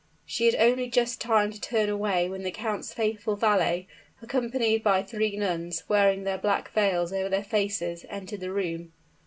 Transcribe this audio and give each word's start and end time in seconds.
She 0.25 0.47
had 0.47 0.55
only 0.55 0.89
just 0.89 1.21
time 1.21 1.51
to 1.51 1.61
turn 1.61 1.87
away 1.87 2.27
when 2.27 2.41
the 2.41 2.49
count's 2.49 2.91
faithful 2.91 3.35
valet, 3.35 3.85
accompanied 4.19 4.81
by 4.81 5.03
three 5.03 5.37
nuns, 5.37 5.83
wearing 5.87 6.23
their 6.23 6.39
black 6.39 6.73
veils 6.73 7.13
over 7.13 7.29
their 7.29 7.43
faces, 7.43 8.03
entered 8.09 8.39
the 8.39 8.51
room. 8.51 8.93